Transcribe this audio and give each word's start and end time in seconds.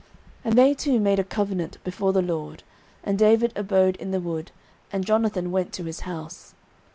09:023:018 0.39 0.39
And 0.49 0.57
they 0.57 0.73
two 0.73 0.99
made 0.99 1.19
a 1.19 1.23
covenant 1.23 1.77
before 1.83 2.11
the 2.11 2.23
LORD: 2.23 2.63
and 3.03 3.19
David 3.19 3.53
abode 3.55 3.97
in 3.97 4.09
the 4.09 4.19
wood, 4.19 4.49
and 4.91 5.05
Jonathan 5.05 5.51
went 5.51 5.71
to 5.73 5.83
his 5.83 5.99
house. 5.99 6.55